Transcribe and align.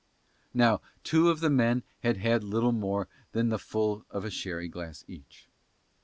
Now 0.55 0.81
two 1.03 1.29
of 1.29 1.41
the 1.41 1.49
men 1.51 1.83
had 1.99 2.17
had 2.17 2.43
little 2.43 2.71
more 2.71 3.07
than 3.33 3.49
the 3.49 3.59
full 3.59 4.03
of 4.09 4.25
a 4.25 4.31
sherry 4.31 4.67
glass 4.67 5.05
each. 5.07 5.45